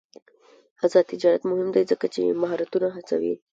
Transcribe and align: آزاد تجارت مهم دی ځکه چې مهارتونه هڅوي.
آزاد 0.85 1.05
تجارت 1.13 1.41
مهم 1.51 1.69
دی 1.75 1.83
ځکه 1.91 2.05
چې 2.13 2.37
مهارتونه 2.41 2.87
هڅوي. 2.95 3.33